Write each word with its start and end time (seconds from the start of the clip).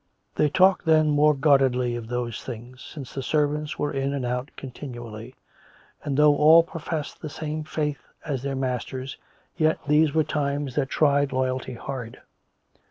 They 0.33 0.49
talked, 0.49 0.87
then, 0.87 1.15
guardedly 1.39 1.95
of 1.95 2.07
those 2.07 2.43
things, 2.43 2.81
since 2.83 3.13
the 3.13 3.21
servants 3.21 3.77
were 3.77 3.93
in 3.93 4.13
and 4.13 4.25
out 4.25 4.49
continually, 4.57 5.35
and 6.03 6.17
though 6.17 6.35
all 6.37 6.63
pro 6.63 6.81
fessed 6.81 7.21
the 7.21 7.29
same 7.29 7.63
faith 7.63 8.01
as 8.25 8.41
their 8.41 8.55
masters, 8.55 9.15
yet 9.57 9.77
these 9.87 10.11
were 10.11 10.23
times 10.23 10.73
that 10.73 10.89
tried 10.89 11.31
loyalty 11.31 11.75
hard. 11.75 12.19